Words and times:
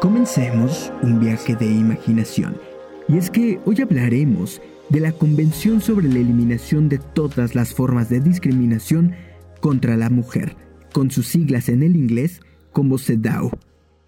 Comencemos 0.00 0.92
un 1.02 1.20
viaje 1.20 1.56
de 1.56 1.66
imaginación. 1.66 2.58
Y 3.08 3.16
es 3.16 3.30
que 3.30 3.58
hoy 3.64 3.80
hablaremos 3.80 4.60
de 4.90 5.00
la 5.00 5.12
Convención 5.12 5.80
sobre 5.80 6.08
la 6.08 6.18
Eliminación 6.18 6.90
de 6.90 6.98
todas 6.98 7.54
las 7.54 7.72
formas 7.72 8.10
de 8.10 8.20
discriminación 8.20 9.12
contra 9.60 9.96
la 9.96 10.10
mujer, 10.10 10.54
con 10.92 11.10
sus 11.10 11.28
siglas 11.28 11.70
en 11.70 11.82
el 11.82 11.96
inglés 11.96 12.42
como 12.72 12.98
CEDAW, 12.98 13.52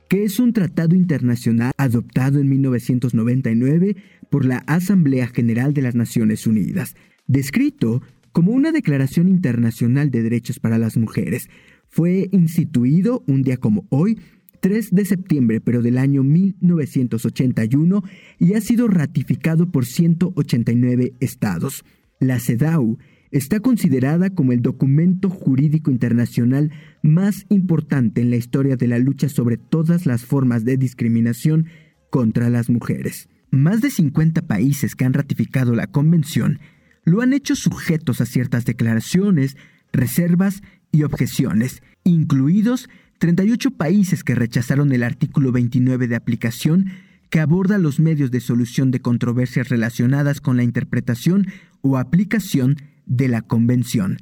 que 0.08 0.24
es 0.24 0.38
un 0.38 0.52
tratado 0.52 0.94
internacional 0.94 1.72
adoptado 1.78 2.38
en 2.38 2.50
1999 2.50 3.96
por 4.28 4.44
la 4.44 4.58
Asamblea 4.66 5.28
General 5.28 5.72
de 5.72 5.82
las 5.82 5.94
Naciones 5.94 6.46
Unidas, 6.46 6.96
descrito 7.26 8.02
como 8.32 8.52
una 8.52 8.72
declaración 8.72 9.26
internacional 9.26 10.10
de 10.10 10.22
derechos 10.22 10.60
para 10.60 10.76
las 10.76 10.98
mujeres. 10.98 11.48
Fue 11.88 12.28
instituido 12.30 13.24
un 13.26 13.42
día 13.42 13.56
como 13.56 13.86
hoy 13.88 14.18
3 14.60 14.90
de 14.90 15.04
septiembre, 15.04 15.60
pero 15.60 15.82
del 15.82 15.98
año 15.98 16.22
1981, 16.22 18.02
y 18.38 18.54
ha 18.54 18.60
sido 18.60 18.88
ratificado 18.88 19.70
por 19.70 19.86
189 19.86 21.14
estados. 21.20 21.84
La 22.20 22.40
CEDAW 22.40 22.98
está 23.30 23.60
considerada 23.60 24.30
como 24.30 24.52
el 24.52 24.62
documento 24.62 25.30
jurídico 25.30 25.90
internacional 25.90 26.72
más 27.02 27.46
importante 27.48 28.20
en 28.20 28.30
la 28.30 28.36
historia 28.36 28.76
de 28.76 28.88
la 28.88 28.98
lucha 28.98 29.28
sobre 29.28 29.56
todas 29.56 30.06
las 30.06 30.24
formas 30.24 30.64
de 30.64 30.76
discriminación 30.76 31.66
contra 32.10 32.48
las 32.50 32.70
mujeres. 32.70 33.28
Más 33.50 33.80
de 33.80 33.90
50 33.90 34.46
países 34.46 34.94
que 34.94 35.04
han 35.04 35.14
ratificado 35.14 35.74
la 35.74 35.86
Convención 35.86 36.60
lo 37.04 37.22
han 37.22 37.32
hecho 37.32 37.56
sujetos 37.56 38.20
a 38.20 38.26
ciertas 38.26 38.64
declaraciones, 38.64 39.56
reservas 39.92 40.62
y 40.92 41.02
objeciones, 41.02 41.82
incluidos 42.04 42.88
38 43.18 43.72
países 43.72 44.22
que 44.22 44.34
rechazaron 44.34 44.92
el 44.92 45.02
artículo 45.02 45.52
29 45.52 46.08
de 46.08 46.16
aplicación 46.16 46.92
que 47.30 47.40
aborda 47.40 47.78
los 47.78 48.00
medios 48.00 48.30
de 48.30 48.40
solución 48.40 48.90
de 48.90 49.00
controversias 49.00 49.68
relacionadas 49.68 50.40
con 50.40 50.56
la 50.56 50.62
interpretación 50.62 51.46
o 51.82 51.98
aplicación 51.98 52.76
de 53.06 53.28
la 53.28 53.42
Convención. 53.42 54.18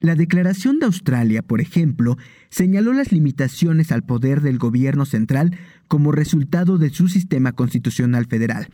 La 0.00 0.14
Declaración 0.14 0.78
de 0.78 0.86
Australia, 0.86 1.42
por 1.42 1.60
ejemplo, 1.60 2.16
señaló 2.50 2.92
las 2.92 3.10
limitaciones 3.10 3.90
al 3.90 4.04
poder 4.04 4.40
del 4.40 4.58
gobierno 4.58 5.04
central 5.04 5.58
como 5.88 6.12
resultado 6.12 6.78
de 6.78 6.90
su 6.90 7.08
sistema 7.08 7.52
constitucional 7.52 8.26
federal. 8.26 8.68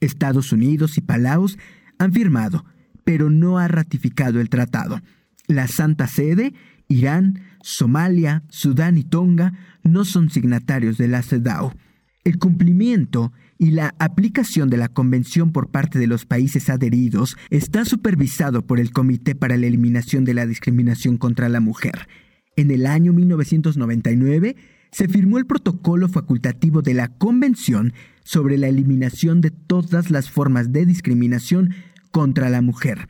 Estados 0.00 0.52
Unidos 0.52 0.98
y 0.98 1.00
Palaos 1.00 1.58
han 1.98 2.12
firmado, 2.12 2.66
pero 3.04 3.30
no 3.30 3.58
ha 3.58 3.68
ratificado 3.68 4.40
el 4.40 4.50
tratado. 4.50 5.00
La 5.48 5.66
Santa 5.66 6.06
Sede 6.06 6.52
Irán, 6.88 7.40
Somalia, 7.66 8.44
Sudán 8.48 8.96
y 8.96 9.02
Tonga 9.02 9.52
no 9.82 10.04
son 10.04 10.30
signatarios 10.30 10.98
de 10.98 11.08
la 11.08 11.22
CEDAW. 11.22 11.72
El 12.22 12.38
cumplimiento 12.38 13.32
y 13.58 13.72
la 13.72 13.92
aplicación 13.98 14.70
de 14.70 14.76
la 14.76 14.88
Convención 14.88 15.50
por 15.50 15.72
parte 15.72 15.98
de 15.98 16.06
los 16.06 16.26
países 16.26 16.70
adheridos 16.70 17.36
está 17.50 17.84
supervisado 17.84 18.64
por 18.64 18.78
el 18.78 18.92
Comité 18.92 19.34
para 19.34 19.56
la 19.56 19.66
Eliminación 19.66 20.24
de 20.24 20.34
la 20.34 20.46
Discriminación 20.46 21.16
contra 21.16 21.48
la 21.48 21.58
Mujer. 21.58 22.06
En 22.54 22.70
el 22.70 22.86
año 22.86 23.12
1999 23.12 24.54
se 24.92 25.08
firmó 25.08 25.38
el 25.38 25.46
protocolo 25.46 26.08
facultativo 26.08 26.82
de 26.82 26.94
la 26.94 27.08
Convención 27.08 27.94
sobre 28.22 28.58
la 28.58 28.68
eliminación 28.68 29.40
de 29.40 29.50
todas 29.50 30.12
las 30.12 30.30
formas 30.30 30.70
de 30.72 30.86
discriminación 30.86 31.74
contra 32.12 32.48
la 32.48 32.62
mujer 32.62 33.08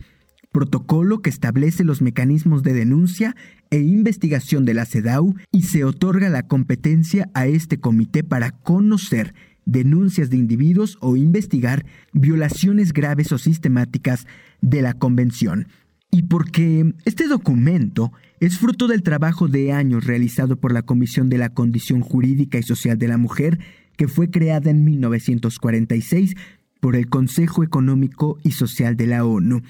protocolo 0.57 1.21
que 1.21 1.29
establece 1.29 1.85
los 1.85 2.01
mecanismos 2.01 2.63
de 2.63 2.73
denuncia 2.73 3.37
e 3.69 3.77
investigación 3.77 4.65
de 4.65 4.73
la 4.73 4.87
CEDAW 4.87 5.35
y 5.53 5.65
se 5.65 5.85
otorga 5.85 6.31
la 6.31 6.45
competencia 6.45 7.29
a 7.35 7.47
este 7.47 7.79
comité 7.79 8.25
para 8.25 8.53
conocer 8.53 9.35
denuncias 9.67 10.31
de 10.31 10.39
individuos 10.39 10.97
o 11.03 11.15
investigar 11.15 11.85
violaciones 12.15 12.95
graves 12.95 13.33
o 13.33 13.39
sistemáticas 13.39 14.27
de 14.63 14.81
la 14.81 14.95
Convención. 14.95 15.69
Y 16.11 16.23
porque 16.23 16.95
este 17.05 17.29
documento 17.29 18.13
es 18.41 18.57
fruto 18.57 18.89
del 18.89 19.03
trabajo 19.03 19.49
de 19.49 19.73
años 19.73 20.07
realizado 20.07 20.57
por 20.57 20.73
la 20.73 20.81
Comisión 20.81 21.29
de 21.29 21.37
la 21.37 21.51
Condición 21.51 22.01
Jurídica 22.01 22.57
y 22.57 22.63
Social 22.63 22.97
de 22.97 23.09
la 23.09 23.19
Mujer, 23.19 23.59
que 23.99 24.09
fue 24.09 24.31
creada 24.31 24.71
en 24.71 24.87
1946 24.87 26.35
por 26.81 26.97
el 26.97 27.11
Consejo 27.11 27.63
Económico 27.63 28.39
y 28.43 28.53
Social 28.53 28.97
de 28.97 29.07
la 29.07 29.27
ONU 29.27 29.61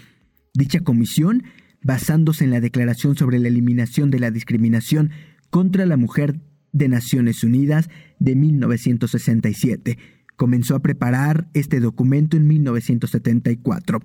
Dicha 0.57 0.81
comisión, 0.81 1.43
basándose 1.83 2.45
en 2.45 2.51
la 2.51 2.61
Declaración 2.61 3.15
sobre 3.15 3.39
la 3.39 3.49
Eliminación 3.49 4.11
de 4.11 4.21
la 4.21 4.31
Discriminación 4.31 5.11
contra 5.51 5.85
la 5.85 5.99
Mujer 5.99 6.41
de 6.73 6.89
Naciones 6.89 7.45
Unidas 7.45 7.91
de 8.19 8.37
1967, 8.37 9.99
comenzó 10.37 10.75
a 10.75 10.81
preparar 10.81 11.49
este 11.53 11.81
documento 11.81 12.37
en 12.37 12.47
1974. 12.47 14.01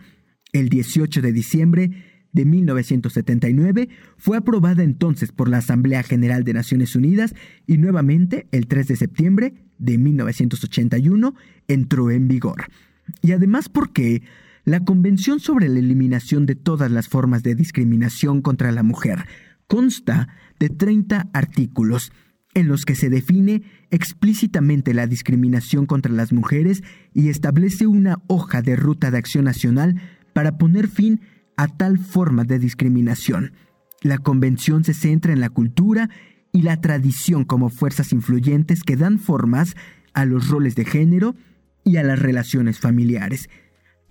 El 0.52 0.68
18 0.68 1.22
de 1.22 1.32
diciembre 1.32 1.92
de 2.34 2.46
1979 2.46 3.90
fue 4.18 4.38
aprobada 4.38 4.84
entonces 4.84 5.32
por 5.32 5.50
la 5.50 5.58
Asamblea 5.58 6.04
General 6.04 6.44
de 6.44 6.54
Naciones 6.54 6.96
Unidas 6.96 7.34
y 7.66 7.78
nuevamente 7.78 8.48
el 8.52 8.68
3 8.68 8.88
de 8.88 8.96
septiembre 8.98 9.54
de 9.78 9.98
1981 9.98 11.34
entró 11.68 12.12
en 12.12 12.28
vigor. 12.28 12.66
Y 13.22 13.32
además 13.32 13.70
porque 13.70 14.22
la 14.64 14.82
Convención 14.82 15.40
sobre 15.40 15.70
la 15.70 15.80
Eliminación 15.80 16.46
de 16.46 16.56
todas 16.56 16.92
las 16.92 17.08
formas 17.08 17.44
de 17.44 17.56
discriminación 17.56 18.42
contra 18.42 18.72
la 18.72 18.84
mujer 18.84 19.26
consta 19.68 20.28
de 20.60 20.70
30 20.70 21.30
artículos 21.34 22.12
en 22.54 22.68
los 22.68 22.84
que 22.84 22.96
se 22.96 23.10
define 23.10 23.64
explícitamente 23.90 24.94
la 24.94 25.08
discriminación 25.08 25.86
contra 25.86 26.12
las 26.12 26.34
mujeres 26.34 26.84
y 27.14 27.30
establece 27.30 27.88
una 27.88 28.18
hoja 28.28 28.62
de 28.62 28.76
ruta 28.76 29.10
de 29.10 29.18
acción 29.18 29.46
nacional 29.46 30.02
para 30.34 30.58
poner 30.58 30.90
fin 30.90 31.22
a 31.56 31.68
tal 31.70 31.98
forma 31.98 32.44
de 32.44 32.60
discriminación. 32.60 33.54
La 34.02 34.18
Convención 34.18 34.84
se 34.84 34.94
centra 34.94 35.32
en 35.32 35.40
la 35.40 35.50
cultura 35.50 36.10
y 36.52 36.64
la 36.64 36.82
tradición 36.82 37.46
como 37.46 37.70
fuerzas 37.70 38.12
influyentes 38.12 38.84
que 38.84 38.98
dan 38.98 39.20
formas 39.20 39.76
a 40.14 40.26
los 40.26 40.50
roles 40.50 40.76
de 40.76 40.84
género 40.84 41.36
y 41.86 41.96
a 41.96 42.04
las 42.04 42.20
relaciones 42.20 42.80
familiares 42.80 43.50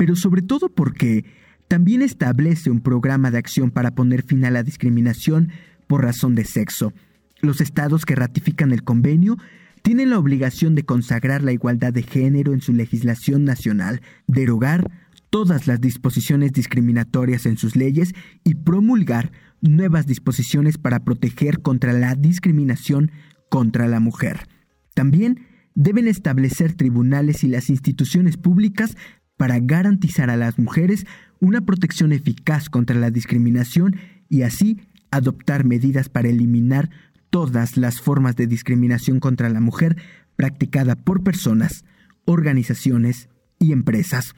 pero 0.00 0.16
sobre 0.16 0.41
todo 0.41 0.71
porque 0.71 1.27
también 1.69 2.00
establece 2.00 2.71
un 2.71 2.81
programa 2.81 3.31
de 3.31 3.37
acción 3.37 3.71
para 3.71 3.91
poner 3.91 4.22
fin 4.22 4.47
a 4.47 4.50
la 4.50 4.62
discriminación 4.62 5.50
por 5.87 6.03
razón 6.03 6.34
de 6.34 6.47
sexo. 6.47 6.94
Los 7.43 7.61
estados 7.61 8.06
que 8.06 8.15
ratifican 8.15 8.72
el 8.72 8.83
convenio 8.83 9.37
tienen 9.83 10.09
la 10.09 10.19
obligación 10.19 10.75
de 10.75 10.84
consagrar 10.84 11.43
la 11.43 11.53
igualdad 11.53 11.93
de 11.93 12.03
género 12.03 12.55
en 12.55 12.62
su 12.62 12.72
legislación 12.72 13.44
nacional, 13.44 14.00
derogar 14.27 14.91
todas 15.28 15.66
las 15.66 15.83
disposiciones 15.83 16.55
discriminatorias 16.55 17.44
en 17.44 17.59
sus 17.59 17.77
leyes 17.77 18.15
y 18.43 18.55
promulgar 18.55 19.33
nuevas 19.60 20.06
disposiciones 20.06 20.78
para 20.78 21.00
proteger 21.00 21.60
contra 21.60 21.93
la 21.93 22.15
discriminación 22.15 23.12
contra 23.50 23.87
la 23.87 24.00
mujer. 24.00 24.49
También 24.94 25.44
deben 25.75 26.09
establecer 26.09 26.72
tribunales 26.72 27.44
y 27.44 27.49
las 27.49 27.69
instituciones 27.69 28.39
públicas 28.39 28.97
para 29.41 29.59
garantizar 29.59 30.28
a 30.28 30.37
las 30.37 30.59
mujeres 30.59 31.06
una 31.41 31.62
protección 31.62 32.12
eficaz 32.12 32.69
contra 32.69 32.95
la 32.97 33.11
discriminación 33.11 33.97
y 34.28 34.43
así 34.43 34.83
adoptar 35.11 35.65
medidas 35.65 36.11
para 36.11 36.28
eliminar 36.28 36.91
todas 37.31 37.78
las 37.78 38.03
formas 38.03 38.37
de 38.37 38.47
discriminación 38.47 39.19
contra 39.19 39.49
la 39.49 39.61
mujer 39.61 39.97
practicada 40.37 40.95
por 40.95 41.23
personas, 41.23 41.87
organizaciones 42.27 43.31
y 43.59 43.72
empresas. 43.72 44.34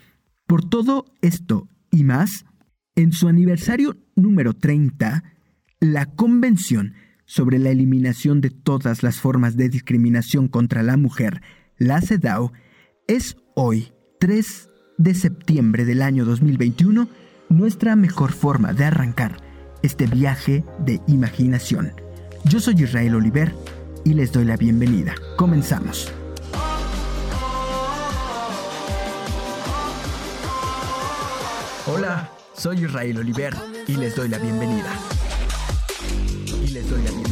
Por 0.47 0.69
todo 0.69 1.07
esto 1.21 1.67
y 1.91 2.05
más, 2.05 2.45
en 2.95 3.11
su 3.11 3.27
aniversario 3.27 3.97
número 4.15 4.55
30, 4.55 5.25
la 5.81 6.07
Convención 6.07 6.95
sobre 7.25 7.59
la 7.59 7.71
Eliminación 7.71 8.41
de 8.41 8.51
todas 8.51 9.03
las 9.03 9.17
formas 9.17 9.57
de 9.57 9.69
discriminación 9.69 10.47
contra 10.47 10.85
la 10.85 10.97
mujer, 10.97 11.43
la 11.77 12.01
CEDAW, 12.01 12.53
es 13.09 13.37
hoy 13.57 13.91
3 14.21 14.69
de 14.99 15.15
septiembre 15.15 15.85
del 15.85 16.03
año 16.03 16.25
2021 16.25 17.09
nuestra 17.49 17.97
mejor 17.97 18.33
forma 18.33 18.73
de 18.73 18.85
arrancar 18.85 19.37
este 19.83 20.07
viaje 20.07 20.65
de 20.79 21.01
imaginación. 21.07 21.93
Yo 22.45 22.61
soy 22.61 22.83
Israel 22.83 23.17
Oliver 23.17 23.55
y 24.05 24.15
les 24.15 24.33
doy 24.33 24.45
la 24.45 24.57
bienvenida. 24.57 25.15
Comenzamos. 25.37 26.13
Hola, 31.87 32.31
soy 32.57 32.85
Israel 32.85 33.19
Oliver 33.19 33.55
y 33.87 33.97
les 33.97 34.15
doy 34.15 34.29
la 34.29 34.39
bienvenida. 34.39 34.93
Y 36.65 36.69
les 36.69 36.89
doy 36.89 37.03
la 37.03 37.11
bienvenida. 37.11 37.32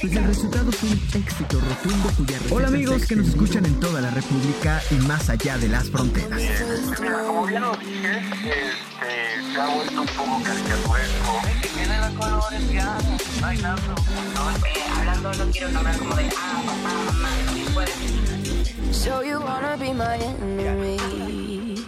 Pues 0.00 0.14
el 0.14 0.24
resultado 0.24 0.70
fue 0.70 0.90
un 0.90 1.00
éxito 1.12 1.60
rotundo 1.60 2.08
cuya 2.16 2.38
Hola 2.50 2.68
amigos 2.68 3.04
que 3.04 3.16
nos 3.16 3.28
escuchan 3.28 3.64
en 3.66 3.80
toda 3.80 4.00
la 4.00 4.10
República 4.10 4.80
y 4.92 4.94
más 4.94 5.28
allá 5.28 5.58
de 5.58 5.68
las 5.68 5.90
fronteras. 5.90 6.40
ya 6.40 7.60
lo 7.60 7.76
dije, 7.76 8.22
este, 8.30 9.52
se 9.52 9.60
ha 9.60 9.74
vuelto 9.74 10.00
un 10.00 10.06
poco 10.06 10.42
caricaturesco. 10.44 11.42
Que 11.62 11.68
tiene 11.68 11.98
la 11.98 12.10
colores 12.10 12.72
ya, 12.72 12.96
bailando. 13.40 13.94
No, 14.34 14.98
hablando 14.98 15.34
no 15.34 15.50
quiero 15.50 15.70
nombrar 15.70 15.98
como 15.98 16.14
de 16.14 16.28
ah, 16.36 16.62
papá, 16.64 16.94
mamá, 17.06 17.30
después. 17.54 17.90
So 18.92 19.22
you 19.22 19.40
wanna 19.40 19.76
be 19.76 19.92
my 19.92 20.14
enemy? 20.14 20.96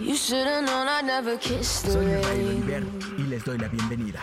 You 0.01 0.15
should've 0.17 0.65
known 0.65 0.87
I 0.89 1.01
never 1.01 1.37
kissed 1.37 1.85
the 1.85 1.91
Soy 1.91 2.81
y 3.17 3.23
les 3.23 3.43
doy 3.45 3.57
la 3.57 3.69
bienvenida. 3.69 4.21